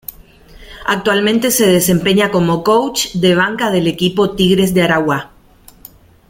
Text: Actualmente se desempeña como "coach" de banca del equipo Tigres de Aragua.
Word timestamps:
Actualmente 0.87 1.51
se 1.51 1.67
desempeña 1.67 2.31
como 2.31 2.63
"coach" 2.63 3.13
de 3.13 3.35
banca 3.35 3.69
del 3.69 3.85
equipo 3.85 4.31
Tigres 4.31 4.73
de 4.73 4.81
Aragua. 4.81 5.29